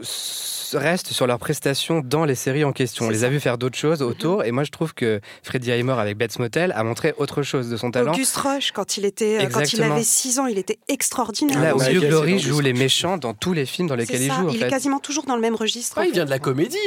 [0.74, 3.06] s- reste sur leurs prestations dans les séries en question.
[3.06, 6.00] On les a vus faire d'autres choses autour, et moi je trouve que Freddie Highmore
[6.00, 8.14] avec Bates Motel a montré autre chose de son talent.
[8.14, 11.60] Auguste Roche, quand il, était, euh, quand il avait 6 ans, il était extraordinaire.
[11.62, 14.32] Là Hugh c'est Laurie dans joue les méchants dans tous les films dans lesquels il
[14.32, 14.48] joue.
[14.48, 14.66] en il fait.
[14.68, 15.98] est quasiment toujours dans le même registre.
[16.00, 16.14] ah, il fait.
[16.14, 16.78] vient de la comédie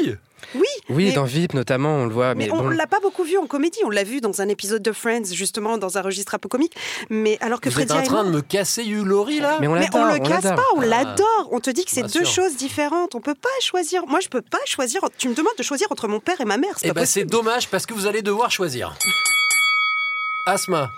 [0.54, 0.62] Oui.
[0.88, 2.34] Oui, mais- dans VIP notamment, on le voit.
[2.34, 3.78] Mais, Mais, on bon, l'a pas beaucoup vu en comédie.
[3.84, 6.74] On l'a vu dans un épisode de Friends, justement, dans un registre un peu comique.
[7.10, 9.66] Mais alors que Vous êtes Freddie en train de me casser Hugh Laurie là Mais
[9.68, 10.86] on Mais on le on casse pas, on Ah.
[10.86, 11.48] l'adore.
[11.52, 12.44] On te dit que c'est deux sûr.
[12.44, 13.14] choses différentes.
[13.14, 14.06] On peut pas choisir.
[14.06, 15.00] Moi, je peux pas choisir.
[15.18, 16.74] Tu me demandes de choisir entre mon père et ma mère.
[16.76, 18.94] C'est pas ben c'est dommage parce que vous allez devoir choisir.
[20.46, 20.90] Asma,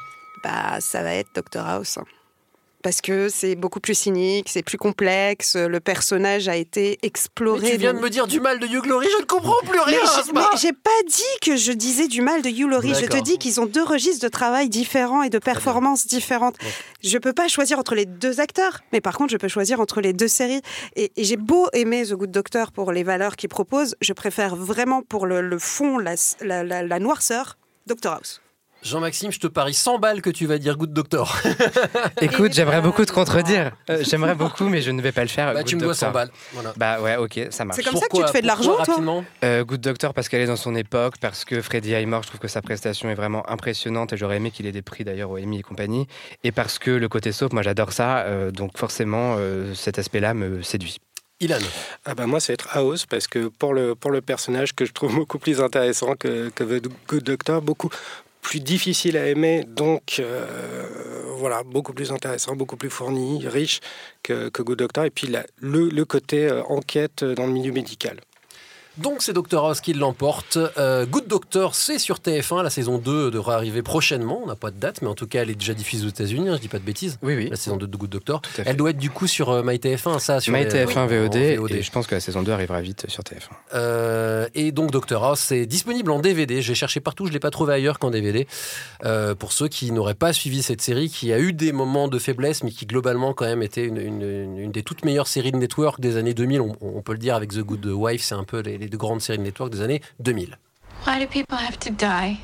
[0.42, 1.98] Bah, ça va être Dr House.
[2.82, 5.54] Parce que c'est beaucoup plus cynique, c'est plus complexe.
[5.54, 7.60] Le personnage a été exploré.
[7.62, 9.60] mais tu viens de- de me dire du mal de Hugh Laurie, je ne comprends
[9.62, 10.00] plus Mais rien.
[10.34, 12.94] mais j'ai pas dit que je disais du mal de Hugh Laurie.
[12.94, 16.56] Je te dis qu'ils ont deux registres de travail différents et de performances différentes.
[17.04, 20.00] Je peux pas choisir entre les deux acteurs, mais par contre, je peux choisir entre
[20.00, 20.60] les deux séries.
[20.96, 24.56] Et, et j'ai beau aimer The Good Doctor pour les valeurs qu'il propose, je préfère
[24.56, 28.40] vraiment pour le, le fond, la, la- la- la noirceur, Doctor House.
[28.82, 31.38] Jean-Maxime, je te parie 100 balles que tu vas dire Good Doctor.
[32.20, 33.70] Écoute, j'aimerais beaucoup te contredire.
[33.88, 35.54] Euh, j'aimerais beaucoup, mais je ne vais pas le faire.
[35.54, 36.08] Bah, Good tu me dois Doctor.
[36.08, 36.30] 100 balles.
[36.52, 36.72] Voilà.
[36.76, 37.76] Bah ouais, ok, ça marche.
[37.76, 40.40] C'est comme ça que tu te fais de l'argent, toi Euh, Good Doctor parce qu'elle
[40.40, 43.48] est dans son époque, parce que Freddie Highmore, je trouve que sa prestation est vraiment
[43.48, 46.08] impressionnante et j'aurais aimé qu'il ait des prix d'ailleurs au Emmy et compagnie.
[46.42, 50.34] Et parce que le côté soap, moi j'adore ça, euh, donc forcément euh, cet aspect-là
[50.34, 50.98] me séduit.
[51.42, 51.58] Ilan.
[52.04, 54.92] Ah bah moi, c'est être House parce que pour le, pour le personnage que je
[54.92, 57.90] trouve beaucoup plus intéressant que, que The Good Doctor, beaucoup
[58.42, 60.84] plus difficile à aimer, donc euh,
[61.38, 63.80] voilà, beaucoup plus intéressant, beaucoup plus fourni, riche
[64.22, 65.04] que, que Good Doctor.
[65.04, 68.20] Et puis le, côté euh, enquête dans le milieu médical.
[68.98, 70.58] Donc c'est Dr House qui l'emporte.
[70.76, 72.62] Euh, Good Doctor, c'est sur TF1.
[72.62, 74.40] La saison 2 devra arriver prochainement.
[74.44, 76.50] On n'a pas de date, mais en tout cas, elle est déjà diffusée aux États-Unis.
[76.50, 77.18] hein, je dis pas de bêtises.
[77.22, 77.48] Oui, oui.
[77.48, 78.42] La saison 2 de Good Doctor.
[78.66, 81.72] Elle doit être du coup sur euh, MyTF1, ça sur les- MyTF1 en VOD, VOD.
[81.72, 83.48] et je pense que la saison 2 arrivera vite sur TF1.
[83.74, 86.60] Euh, et donc Dr House, c'est disponible en DVD.
[86.60, 88.46] J'ai cherché partout, je l'ai pas trouvé ailleurs qu'en DVD.
[89.06, 92.18] Euh, pour ceux qui n'auraient pas suivi cette série, qui a eu des moments de
[92.18, 95.56] faiblesse, mais qui globalement quand même était une, une- une des toutes meilleures séries de
[95.56, 96.60] network des années 2000.
[96.60, 98.98] On, on peut le dire avec The Good Wife, c'est un peu les, les deux
[98.98, 100.56] grandes séries de network des années 2000.
[101.06, 102.40] Why do people have to die?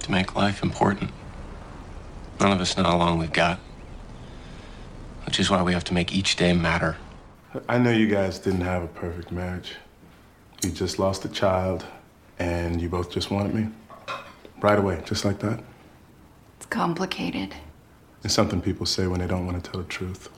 [0.00, 1.10] To make life important.
[2.38, 3.58] None of us know how long we've got.
[5.26, 6.96] Which is why we have to make each day matter.
[7.68, 9.76] I know you guys didn't have a perfect marriage.
[10.62, 11.84] You just lost a child,
[12.38, 13.68] and you both just wanted me.
[14.60, 15.60] Right away, just like that.
[16.58, 17.54] It's complicated.
[18.22, 20.28] It's something people say when they don't want to tell the truth.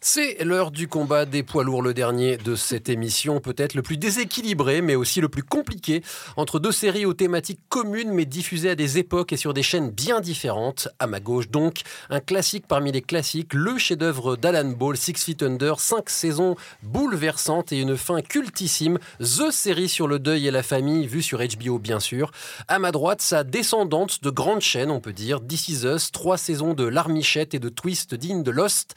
[0.00, 3.96] C'est l'heure du combat des poids lourds, le dernier de cette émission, peut-être le plus
[3.96, 6.04] déséquilibré, mais aussi le plus compliqué,
[6.36, 9.90] entre deux séries aux thématiques communes, mais diffusées à des époques et sur des chaînes
[9.90, 10.86] bien différentes.
[11.00, 11.80] À ma gauche, donc,
[12.10, 17.72] un classique parmi les classiques, le chef-d'œuvre d'Alan Ball, Six Feet Under, cinq saisons bouleversantes
[17.72, 21.80] et une fin cultissime, The série sur le deuil et la famille, vue sur HBO
[21.80, 22.30] bien sûr.
[22.68, 26.38] À ma droite, sa descendante de grande chaîne, on peut dire, This Is Us, trois
[26.38, 28.94] saisons de Larmichette et de Twist digne de Lost,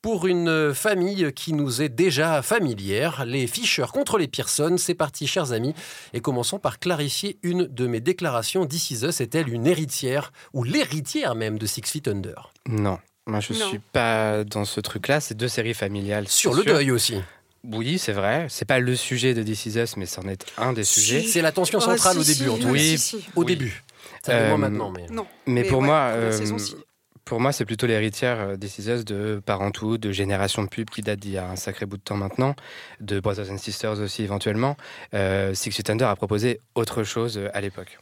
[0.00, 0.43] pour une
[0.74, 4.76] famille qui nous est déjà familière, les Fisher contre les Pearson.
[4.78, 5.74] C'est parti, chers amis,
[6.12, 8.66] et commençons par clarifier une de mes déclarations.
[8.66, 12.52] This Is Us est-elle une héritière, ou l'héritière même de Six Feet Under?
[12.68, 13.68] Non, moi je Non.
[13.68, 15.20] suis pas dans ce truc-là.
[15.20, 16.28] C'est deux séries familiales.
[16.28, 16.72] Sur le sûr.
[16.74, 17.20] deuil aussi.
[17.66, 18.46] Oui, c'est vrai.
[18.50, 21.22] C'est pas le sujet de This Is Us, mais c'en est un des sujets.
[21.22, 22.68] C'est la tension centrale au début, en tout cas.
[22.70, 23.00] Oui,
[23.34, 23.46] Au oui.
[23.46, 23.82] début.
[24.22, 25.06] Ça moins Euh, maintenant, mais...
[25.10, 25.26] Non.
[25.46, 26.30] Mais, Mais pour ouais, moi, euh.
[27.24, 30.68] Pour moi, c'est plutôt l'héritière euh, des This Is Us de Parenthood, de Génération de
[30.68, 32.54] pub qui date d'il y a un sacré bout de temps maintenant,
[33.00, 34.76] de Brothers and Sisters aussi éventuellement.
[35.14, 37.98] Euh, Six Feet a proposé autre chose euh, à l'époque.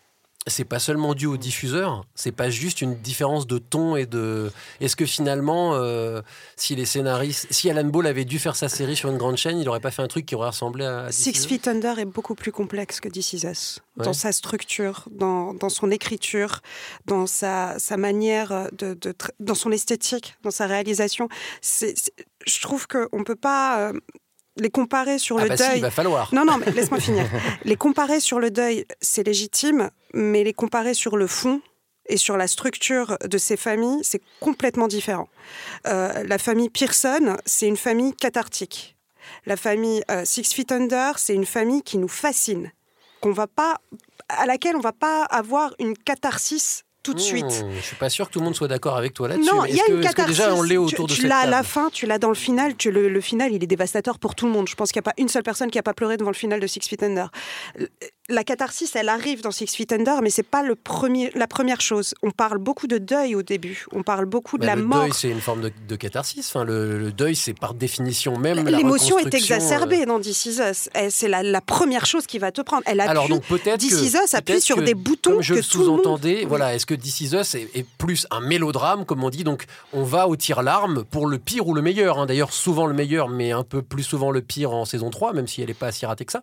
[0.46, 4.50] C'est pas seulement dû au diffuseur, c'est pas juste une différence de ton et de.
[4.80, 6.20] Est-ce que finalement, euh,
[6.56, 9.58] si les scénaristes, si Alan Ball avait dû faire sa série sur une grande chaîne,
[9.58, 11.12] il aurait pas fait un truc qui aurait ressemblé à.
[11.12, 13.80] Six Feet Under est beaucoup plus complexe que This Is Us.
[13.96, 14.04] Ouais.
[14.04, 16.60] Dans sa structure, dans, dans son écriture,
[17.06, 18.98] dans sa, sa manière de,
[19.38, 21.28] dans son esthétique, dans sa réalisation.
[21.60, 22.12] C'est-
[22.44, 24.00] je trouve qu'on ne peut pas euh,
[24.56, 25.78] les comparer sur Ah le bah si, deuil.
[25.78, 26.32] il va falloir.
[26.34, 27.26] Non, non, mais laisse-moi finir.
[27.64, 31.60] Les comparer sur le deuil, c'est légitime, mais les comparer sur le fond
[32.08, 35.28] et sur la structure de ces familles, c'est complètement différent.
[35.86, 38.96] Euh, la famille Pearson, c'est une famille cathartique.
[39.46, 42.72] La famille euh, Six Feet Under, c'est une famille qui nous fascine,
[43.20, 43.76] qu'on va pas,
[44.28, 47.44] à laquelle on va pas avoir une catharsis tout de suite.
[47.44, 49.50] Hmm, je suis pas sûr que tout le monde soit d'accord avec toi là-dessus.
[49.52, 50.36] Non, il y a une catharsis.
[50.36, 52.28] déjà on l'est Tu- autour tu, de cette l'as à la fin, tu l'as dans
[52.28, 52.76] le final.
[52.76, 54.68] Tu, le, le final, il est dévastateur pour tout le monde.
[54.68, 56.36] Je pense qu'il n'y a pas une seule personne qui n'a pas pleuré devant le
[56.36, 57.30] final de Six Feet Under.
[58.28, 61.80] La catharsis, elle arrive dans Six Feet Under, mais c'est pas le premier, la première
[61.80, 62.14] chose.
[62.22, 63.84] On parle beaucoup de deuil au début.
[63.92, 65.02] On parle beaucoup de la le mort.
[65.02, 66.46] deuil, c'est une forme de, de catharsis.
[66.48, 68.68] Enfin, le, le deuil, c'est par définition même.
[68.68, 70.88] L'émotion est exacerbée euh, dans This Is Us.
[71.10, 72.82] C'est la, la première chose qui va te prendre.
[72.86, 75.54] Elle appuie, Alors donc peut-être This Is Us appuie sur que, des boutons comme je
[75.54, 76.44] que le le monde- sous-entendais.
[76.46, 79.64] Voilà, est-ce que This Is Us est, est plus un mélodrame, comme on dit Donc
[79.92, 82.18] on va au tir-larme pour le pire ou le meilleur.
[82.20, 82.26] hein.
[82.26, 85.48] D'ailleurs, souvent le meilleur, mais un peu plus souvent le pire en saison 3, même
[85.48, 86.42] si elle n'est pas si ratée que ça.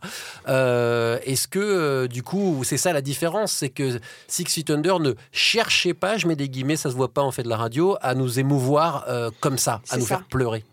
[0.50, 5.00] Euh, est-ce que euh, du coup, c'est ça la différence C'est que Six Feet Under
[5.00, 7.58] ne cherchait pas, je mets des guillemets, ça se voit pas en fait de la
[7.58, 10.18] radio, à nous émouvoir euh, comme ça, à nous ça.
[10.18, 10.64] faire pleurer.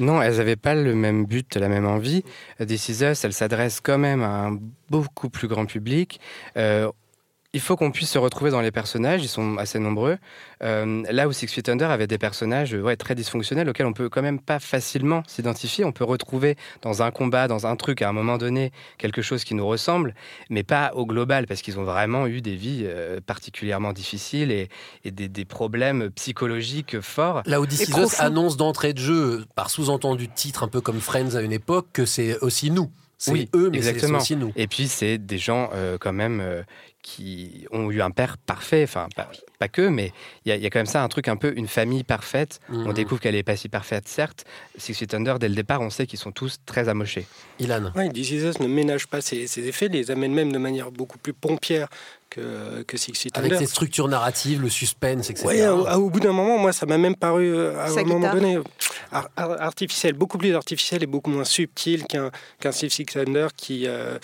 [0.00, 2.22] Non, elles n'avaient pas le même but, la même envie.
[2.66, 6.20] This Is Us, elle s'adresse quand même à un beaucoup plus grand public.
[6.56, 6.90] Euh,
[7.54, 10.18] il faut qu'on puisse se retrouver dans les personnages, ils sont assez nombreux.
[10.62, 14.10] Euh, là où Six Feet Under avait des personnages ouais, très dysfonctionnels auxquels on peut
[14.10, 15.86] quand même pas facilement s'identifier.
[15.86, 19.44] On peut retrouver dans un combat, dans un truc, à un moment donné, quelque chose
[19.44, 20.14] qui nous ressemble,
[20.50, 24.68] mais pas au global, parce qu'ils ont vraiment eu des vies euh, particulièrement difficiles et,
[25.04, 27.42] et des, des problèmes psychologiques forts.
[27.46, 31.40] Là où Us annonce d'entrée de jeu, par sous-entendu titre, un peu comme Friends à
[31.40, 32.90] une époque, que c'est aussi nous.
[33.20, 34.18] C'est Oui, eux, mais c'est exactement.
[34.18, 34.52] aussi nous.
[34.54, 36.62] Et puis, c'est des gens euh, quand même euh,
[37.02, 38.82] qui ont eu un père parfait.
[38.84, 40.12] Enfin, pas, pas que, mais
[40.44, 42.04] il y, a- il y a quand même ça, un truc un peu une famille
[42.04, 42.60] parfaite.
[42.68, 42.92] On Mhm.
[42.92, 44.44] découvre qu'elle est pas si parfaite, certes.
[44.76, 47.26] Six Feet Under, dès le départ, on sait qu'ils sont tous très amochés.
[47.60, 47.92] Ilan.
[47.96, 51.88] Us ne ménage pas ses, ses effets, les amène même de manière beaucoup plus pompière
[52.30, 53.60] que, que Six Feet Avec Under.
[53.60, 55.46] cette structure narrative, le suspense, etc.
[55.46, 58.18] Ouais, au, au bout d'un moment, moi, ça m'a même paru, euh, à un moment
[58.18, 58.34] guitare.
[58.34, 58.58] donné,
[59.12, 62.30] ar- ar- artificiel, beaucoup plus artificiel et beaucoup moins subtil qu'un
[62.60, 64.18] qu'un Six Feet Under qui, euh,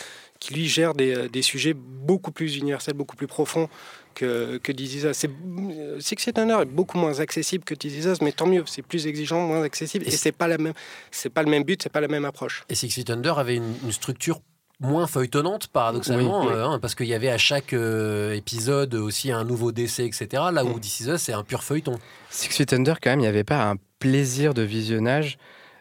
[0.45, 3.69] qui lui gère des, euh, des sujets beaucoup plus universels, beaucoup plus profonds
[4.15, 4.73] que, que.
[5.13, 8.47] C'est- euh, Six Feet Under est beaucoup moins accessible que This Is Us, mais tant
[8.47, 10.75] mieux, c'est plus exigeant, moins accessible, et, c'est pas la même,
[11.11, 12.65] c'est pas le même but, c'est pas la même approche.
[12.69, 14.41] Et Six Feet Under avait une, une structure
[14.81, 16.55] moins feuilletonnante, paradoxalement, Oui, oui.
[16.57, 20.43] euh, hein, parce qu'il y avait à chaque euh, épisode aussi un nouveau décès, etc.
[20.53, 21.99] Là où This Is Us, c'est un pur feuilleton.
[22.29, 25.39] Six Feet Under, quand même, il n'y avait pas un plaisir de visionnage.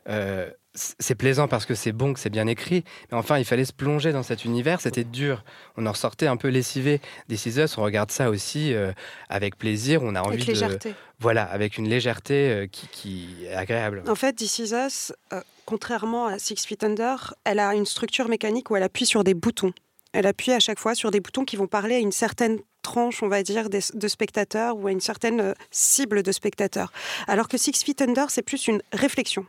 [0.07, 3.65] Euh, c'est plaisant parce que c'est bon, que c'est bien écrit, mais enfin, il fallait
[3.65, 5.43] se plonger dans cet univers, c'était dur.
[5.77, 6.99] On en ressortait un peu lessivé.
[7.29, 8.91] Des Us, on regarde ça aussi euh,
[9.29, 10.51] avec plaisir, on a envie Avec de...
[10.51, 10.95] légèreté.
[11.19, 14.03] Voilà, avec une légèreté euh, qui, qui est agréable.
[14.07, 18.27] En fait, This Is Us, euh, contrairement à Six Feet Under, elle a une structure
[18.27, 19.73] mécanique où elle appuie sur des boutons.
[20.11, 23.23] Elle appuie à chaque fois sur des boutons qui vont parler à une certaine tranche,
[23.23, 26.91] on va dire, des- de spectateurs ou à une certaine cible de spectateurs.
[27.27, 29.45] Alors que Six Feet Under, c'est plus une réflexion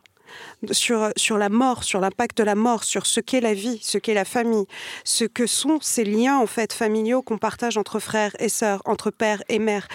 [0.71, 3.99] sur, sur la mort, sur l'impact de la mort, sur ce qu'est la vie, ce
[3.99, 4.67] qu'est la famille,
[5.05, 9.11] ce que sont ces liens en fait familiaux qu'on partage entre frères et sœurs, entre
[9.11, 9.89] père et mère.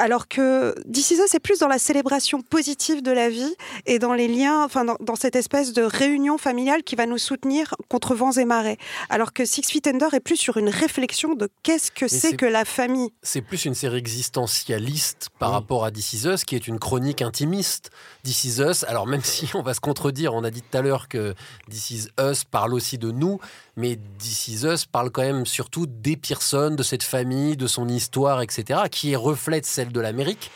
[0.00, 3.54] Alors que Is Us, c'est plus dans la célébration positive de la vie
[3.84, 7.18] et dans les liens, enfin dans, dans cette espèce de réunion familiale qui va nous
[7.18, 8.78] soutenir contre vents et marées.
[9.10, 12.46] Alors que Six Feet Under est plus sur une réflexion de qu'est-ce que c'est que
[12.46, 13.10] la famille.
[13.24, 17.20] C'est plus une série existentialiste par rapport à This Is Us, qui est une chronique
[17.20, 17.90] intimiste.
[18.28, 20.82] This Is Us, alors même si on va se contredire, on a dit tout à
[20.82, 21.34] l'heure que
[21.70, 23.40] This Is Us parle aussi de nous,
[23.74, 27.88] mais This Is Us parle quand même surtout des Pearson, de cette famille, de son
[27.88, 30.50] histoire, etc., qui reflète celle de l'Amérique.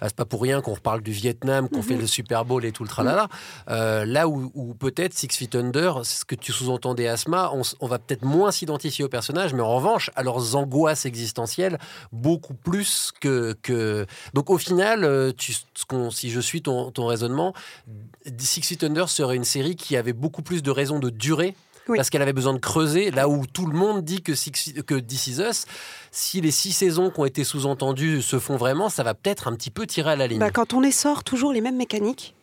[0.00, 2.72] Ah, C'est pas pour rien qu'on reparle du Vietnam, qu'on fait le Super Bowl et
[2.72, 3.28] tout le tralala.
[3.68, 7.86] Euh, là où, où peut-être Six Feet Under, c'est ce que tu sous-entendais, Asma, on,
[7.86, 11.78] va peut-être moins s'identifier aux personnages, mais en revanche, à leurs angoisses existentielles,
[12.12, 13.54] beaucoup plus que.
[13.62, 14.06] que...
[14.34, 17.54] Donc au final, euh, tu, ce qu'on- si je suis ton, ton raisonnement,
[18.38, 21.54] Six Feet Under serait une série qui avait beaucoup plus de raisons de durer.
[21.86, 24.94] Parce qu'elle avait besoin de creuser, là où tout le monde dit que, Six, que
[24.94, 25.66] This Is Us,
[26.12, 29.54] si les six saisons qui ont été sous-entendues se font vraiment, ça va peut-être un
[29.54, 30.38] petit peu tirer à la ligne.
[30.38, 32.34] Bah, quand on essore toujours les mêmes mécaniques,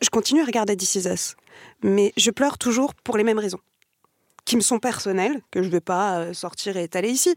[0.00, 1.36] je continue à regarder This Is Us,
[1.82, 3.60] mais je pleure toujours pour les mêmes raisons
[4.46, 7.34] qui me sont personnelles, que je ne vais pas euh, sortir et étaler ici,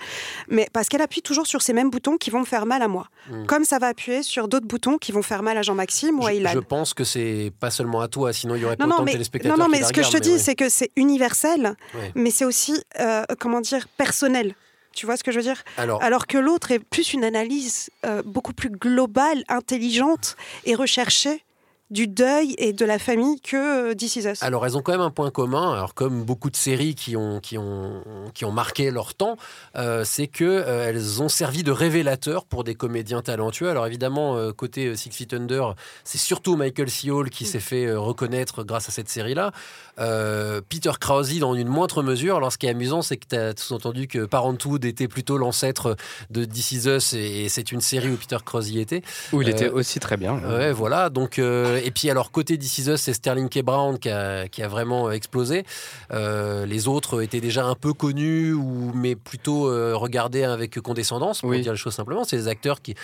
[0.48, 2.88] mais parce qu'elle appuie toujours sur ces mêmes boutons qui vont me faire mal à
[2.88, 3.08] moi.
[3.30, 3.46] Mm.
[3.48, 6.34] Comme ça va appuyer sur d'autres boutons qui vont faire mal à Jean-Maxime ou à
[6.34, 6.52] Ilan.
[6.54, 9.06] Je pense que c'est pas seulement à toi, sinon il y aurait pas Non, autant
[9.06, 9.58] de téléspectateurs.
[9.58, 12.12] non, non, mais ce que je te dis, c'est que c'est universel, Ouais.
[12.16, 14.54] mais c'est aussi, euh, comment dire, personnel.
[14.94, 15.64] Tu vois ce que je veux dire?
[15.78, 21.44] Alors- que l'autre est plus une analyse euh, beaucoup plus globale, intelligente et recherchée
[21.90, 24.44] du deuil et de la famille que euh, This Is Us.
[24.44, 25.74] Alors, elles ont quand même un point commun.
[25.74, 29.38] Alors, comme beaucoup de séries qui ont, qui ont, qui ont marqué leur temps,
[29.76, 33.70] euh, c'est que euh, elles ont servi de révélateur pour des comédiens talentueux.
[33.70, 37.10] Alors, évidemment, euh, côté Six Feet Under, c'est surtout Michael C.
[37.10, 39.52] Hall qui s'est fait reconnaître grâce à cette série-là.
[40.00, 42.38] Euh, Peter Krause, dans une moindre mesure.
[42.38, 45.96] Alors, ce qui est amusant, c'est que tu as sous-entendu que Parenthood était plutôt l'ancêtre
[46.30, 49.02] de This Is Us et, et c'est une série où Peter Krause y était.
[49.34, 50.40] Où il Euh, était aussi très bien.
[50.40, 51.10] Ouais, voilà.
[51.10, 53.62] Donc, euh, et puis alors côté This Is Us, c'est Sterling K.
[53.62, 55.66] Brown qui a, qui a vraiment explosé.
[56.12, 59.64] Les autres étaient déjà un peu connus, ou, mais plutôt
[59.98, 61.62] regardés avec condescendance, pour Oui.
[61.62, 62.24] dire les choses simplement.
[62.24, 62.96] C'est des acteurs qui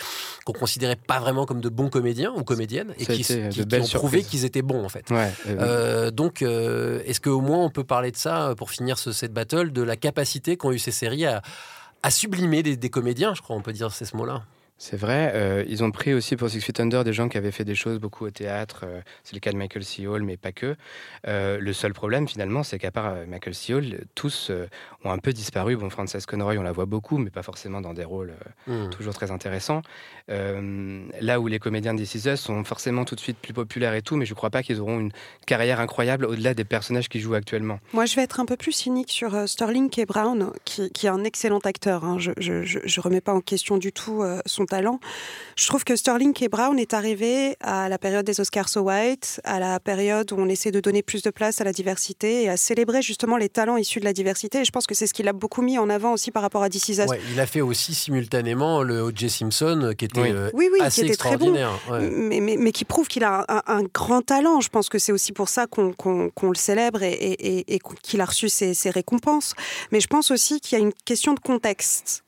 [0.46, 3.26] qu'on considérait pas vraiment comme de bons comédiens ou comédiennes et Ça qui,
[3.82, 5.10] ont prouvé qu'ils étaient bons en fait.
[5.12, 6.42] Ouais, Euh, donc,
[6.86, 9.71] euh, est-ce qu'au moins on peut parler de ça euh, pour finir ce set battle,
[9.71, 11.41] de la capacité qu'ont eu ces séries à,
[12.10, 14.43] sublimer des, des comédiens, je crois, on peut dire c'est ce mot-là.
[14.78, 17.52] C'est vrai, euh, ils ont pris aussi pour Six Feet Under des gens qui avaient
[17.52, 18.82] fait des choses beaucoup au théâtre.
[18.84, 20.06] euh, c'est le cas de Michael C.
[20.06, 20.76] Hall, mais pas que.
[21.28, 23.74] Euh, le seul problème, finalement, c'est qu'à part Michael C.
[23.74, 24.68] Hall, tous euh,
[25.06, 25.78] ont un peu disparu.
[25.78, 28.34] Bon, Frances Conroy, on la voit beaucoup, mais pas forcément dans des rôles
[28.68, 28.90] euh, Mm.
[28.90, 29.82] toujours très intéressants.
[30.30, 33.54] Euh, là où les comédiens de This Is Us sont forcément tout de suite plus
[33.54, 35.12] populaires et tout, mais je crois pas qu'ils auront une
[35.46, 37.80] carrière incroyable au-delà des personnages qu'ils jouent actuellement.
[37.94, 40.06] Moi, je vais être un peu plus cynique sur euh, Sterling K.
[40.08, 42.04] Brown, qui, qui est un excellent acteur.
[42.04, 42.18] hein.
[42.20, 44.99] Je, je remets pas en question du tout euh, son talent.
[45.56, 46.49] Je trouve que Sterling K.
[46.49, 50.49] Brown est arrivé à la période des Oscars So White, à la période où on
[50.49, 53.78] essaie de donner plus de place à la diversité et à célébrer justement les talents
[53.78, 54.60] issus de la diversité.
[54.62, 56.63] Et je pense que c'est ce qu'il a beaucoup mis en avant aussi par rapport
[56.63, 57.08] à This Is Us.
[57.10, 59.30] Ouais, il a fait aussi simultanément le O.J.
[59.30, 60.32] Simpson, euh, qui était Oui.
[60.32, 61.80] euh, Oui, oui, assez qui était très bon, extraordinaire.
[61.91, 62.10] ouais.
[62.10, 64.62] mais, mais, mais qui prouve qu'il a un, un grand talent.
[64.62, 65.93] Je pense que c'est aussi pour ça qu'on
[66.49, 69.54] le célèbre et, et- et- et qu'il a reçu ses, ses récompenses.
[69.91, 72.23] Mais je pense aussi qu'il y a une question de contexte.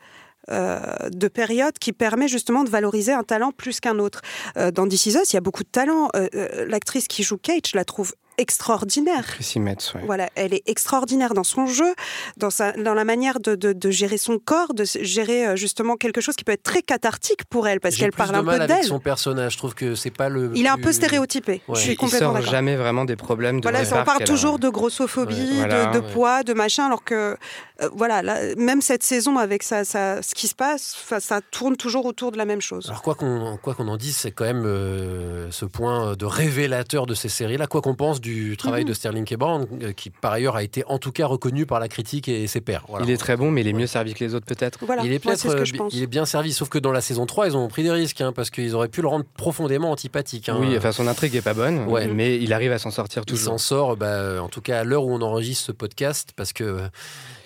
[0.51, 0.79] Euh,
[1.09, 4.21] de période qui permet justement de valoriser un talent plus qu'un autre.
[4.57, 6.09] Euh, dans This Is Us, il y a beaucoup de talent.
[6.15, 9.25] Euh, euh, L'actrice qui joue Kate, je la trouve extraordinaire.
[9.27, 10.01] Chrissy Metz, ouais.
[10.05, 11.93] Voilà, elle est extraordinaire dans son jeu,
[12.37, 15.95] dans, sa, dans la manière de, de- de gérer son corps, de gérer euh, justement
[15.95, 18.57] quelque chose qui peut être très cathartique pour elle, parce qu'elle parle de un mal
[18.57, 18.85] peu avec d'elle.
[18.85, 19.53] son personnage.
[19.53, 20.51] Je trouve que c'est pas le.
[20.55, 21.61] Il est un peu stéréotypé.
[21.67, 21.75] Ouais.
[21.75, 22.51] Je suis il complètement sort d'accord.
[22.51, 24.25] jamais vraiment des problèmes de Voilà, on parle a.
[24.25, 27.37] toujours de grossophobie, Ouais, voilà, de, poids, de machin, alors que
[27.81, 31.75] euh, voilà, là, même cette saison avec ça, ça, ce qui se passe, ça tourne
[31.77, 32.87] toujours autour de la même chose.
[32.89, 37.05] Alors quoi qu'on quoi qu'on en dise, c'est quand même euh, ce point de révélateur
[37.05, 37.67] de ces séries-là.
[37.67, 38.26] Quoi qu'on pense du
[38.57, 38.87] travail Mhm.
[38.89, 39.35] de Sterling K.
[39.35, 42.47] Brown, euh, qui par ailleurs a été en tout cas reconnu par la critique et
[42.47, 42.85] ses pairs.
[42.87, 43.05] Voilà.
[43.05, 44.79] Il est très bon, mais il est mieux servi que les autres peut-être?
[44.85, 45.93] Voilà, il est moi, peut-être c'est ce que euh, je bi- pense.
[45.93, 48.21] il est bien servi, sauf que dans la saison 3, ils ont pris des risques,
[48.21, 50.49] hein, parce qu'ils auraient pu le rendre profondément antipathique.
[50.49, 50.57] hein.
[50.59, 52.07] Oui, enfin son intrigue est pas bonne, Ouais.
[52.07, 53.59] mais il arrive à s'en sortir Il s'en toujours.
[53.59, 56.87] sort, bah, en tout cas à l'heure où on enregistre ce podcast, parce que euh,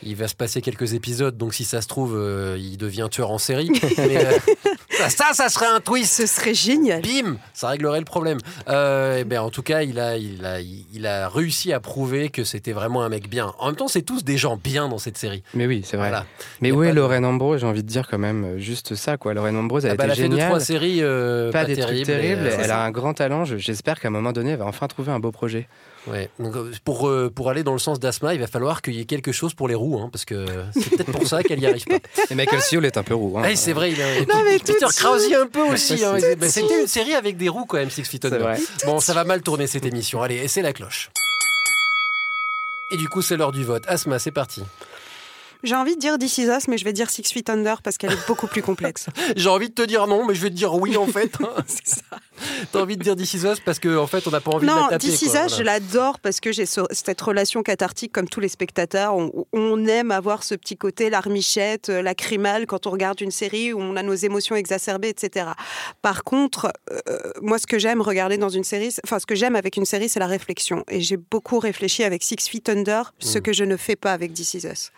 [0.03, 3.31] il va se passer quelques épisodes, donc si ça se trouve, euh, il devient tueur
[3.31, 3.69] en série.
[3.97, 4.31] Mais, euh,
[4.91, 6.13] ça, ça, ça serait un twist.
[6.13, 7.01] Ce serait génial.
[7.01, 8.37] Bim, ça réglerait le problème.
[8.67, 12.29] Euh, eh ben, en tout cas, il a, il, a, il a réussi à prouver
[12.29, 13.53] que c'était vraiment un mec bien.
[13.59, 15.43] En même temps, c'est tous des gens bien dans cette série.
[15.53, 16.09] Mais oui, c'est vrai.
[16.09, 16.25] Voilà.
[16.61, 19.33] Mais où est Lorraine Ambrose J'ai envie de dire quand même juste ça, quoi.
[19.33, 21.65] Lorraine Ambrose, elle Ah bah, était elle a fait deux, trois séries euh, pas, pas
[21.65, 22.47] des terribles, trucs terribles.
[22.47, 23.45] et, euh, elle a un grand talent.
[23.45, 25.67] Je- J'espère qu'à un moment donné, elle va enfin trouver un beau projet.
[26.07, 26.29] Ouais.
[26.39, 28.99] Donc, euh, pour, euh, pour aller dans le sens d'Asma, il va falloir qu'il y
[29.01, 31.67] ait quelque chose pour les roues, hein, parce que c'est peut-être pour ça qu'elle n'y
[31.67, 31.97] arrive pas.
[32.31, 33.37] Et Michael est un peu roux.
[33.37, 33.43] hein.
[33.43, 36.03] Ouais, c'est vrai, il a Non, mais Peter Krause un peu aussi.
[36.03, 36.15] Hein.
[36.19, 38.55] c'est- Bah, C'était une série avec des roues quand même, Six Feet Under.
[38.85, 40.21] Bon, ça va mal tourner cette émission.
[40.23, 41.09] Allez, c'est la cloche.
[42.91, 43.83] Et du coup, c'est l'heure du vote.
[43.87, 44.63] Asma, c'est parti.
[45.63, 47.97] J'ai envie de dire This Is Us, mais je vais dire Six Feet Under parce
[47.97, 49.05] qu'elle est beaucoup plus complexe.
[49.35, 51.31] J'ai envie de te dire non, mais je vais te dire oui en fait.
[52.71, 54.65] T'as envie de dire This Is Us parce qu'en en fait, on n'a pas envie
[54.65, 55.07] de non, la taper.
[55.07, 58.47] This Is Us, je l'adore parce que j'ai ce- cette relation cathartique comme tous les
[58.49, 59.15] spectateurs.
[59.15, 63.73] On, on aime avoir ce petit côté larmichette, euh, lacrymal quand on regarde une série
[63.73, 65.47] où on a nos émotions exacerbées, etc.
[66.01, 69.35] Par contre, euh, moi, ce que j'aime regarder dans une série, c'est- enfin, ce que
[69.35, 70.83] j'aime avec une série, c'est la réflexion.
[70.89, 73.41] Et j'ai beaucoup réfléchi avec Six Feet Under, ce Mm.
[73.41, 74.91] que je ne fais pas avec This Is Us.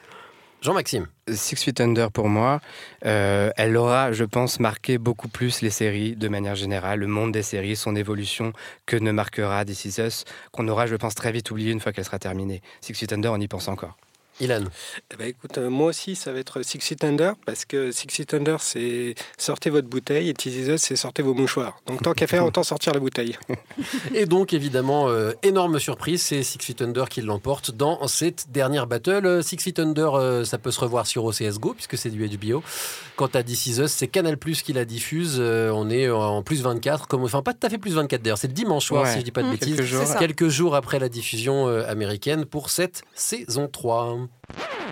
[0.63, 1.07] Jean-Maxime.
[1.27, 2.61] Six Feet Under pour moi,
[3.05, 7.33] euh, elle aura, je pense, marqué beaucoup plus les séries de manière générale, le monde
[7.33, 8.53] des séries, son évolution,
[8.85, 10.23] que ne marquera This Is Us,
[10.53, 12.61] qu'on aura, je pense, très vite oublié une fois qu'elle sera terminée.
[12.79, 13.97] Six Feet Under, on y pense encore.
[14.39, 14.63] Ilan.
[15.11, 18.07] Eh ben, écoute, euh, moi aussi, ça va être Six Feet Under, parce que Six
[18.09, 21.79] Feet Under, c'est sortez votre bouteille, et Us, c'est sortez vos mouchoirs.
[21.87, 23.37] Donc tant qu'à faire, autant sortir la bouteille.
[24.15, 28.87] Et donc, évidemment, euh, énorme surprise, c'est Six Feet Under qui l'emporte dans cette dernière
[28.87, 29.25] battle.
[29.25, 32.63] Euh, Six Feet Under, euh, ça peut se revoir sur OCSGO, puisque c'est du HBO.
[33.15, 35.37] Quant à This Is Us, c'est Canal Plus qui la diffuse.
[35.39, 38.37] Euh, on est en plus 24, comme, enfin pas tout à fait plus 24 d'ailleurs,
[38.37, 39.13] c'est le dimanche soir, Ouais.
[39.13, 39.51] si je dis pas de Mmh.
[39.51, 39.75] bêtises.
[39.75, 40.15] Quelques jours.
[40.17, 44.17] Quelques jours après la diffusion euh, américaine pour cette saison 3.
[44.27, 44.82] platform.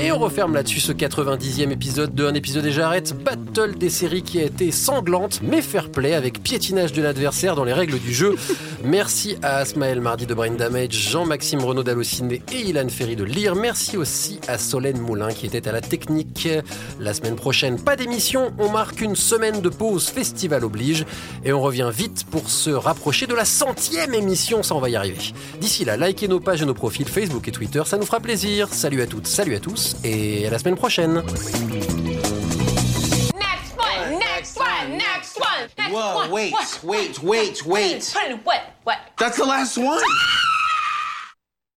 [0.00, 3.14] Et on referme là-dessus ce 90e épisode de Un épisode et j'arrête.
[3.24, 7.64] Battle des séries qui a été sanglante mais fair play avec piétinage de l'adversaire dans
[7.64, 8.36] les règles du jeu.
[8.84, 13.56] Merci à Asmaël Mardi de Brain Damage, Jean-Maxime Renaud d'Allociné et Ilan Ferry de Lire.
[13.56, 16.48] Merci aussi à Solène Moulin qui était à la technique.
[17.00, 18.52] La semaine prochaine, pas d'émission.
[18.58, 21.04] On marque une semaine de pause, festival oblige.
[21.44, 24.62] Et on revient vite pour se rapprocher de la centième émission.
[24.62, 25.34] Ça, on va y arriver.
[25.60, 27.82] D'ici là, likez nos pages et nos profils Facebook et Twitter.
[27.84, 28.68] Ça nous fera plaisir.
[28.72, 29.96] Salut à toutes, salut à tous.
[30.04, 31.14] Et à la semaine prochaine.
[31.14, 31.34] Next
[33.76, 38.12] one, next one, next one, next Whoa, wait, wait, wait, wait.
[38.14, 38.62] Put it in what?
[38.84, 38.98] What?
[39.18, 40.00] That's the last one.